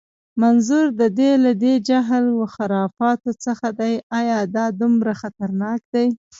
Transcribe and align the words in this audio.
منظور 0.41 0.85
دې 1.19 1.31
له 1.43 1.51
دې 1.63 1.73
جهل 1.87 2.25
و 2.39 2.41
خرافاتو 2.53 3.31
څه 3.43 3.53
دی؟ 3.79 3.93
ایا 4.19 4.39
دا 4.55 4.65
دومره 4.79 5.11
خطرناک 5.21 5.79
دي؟ 5.93 6.07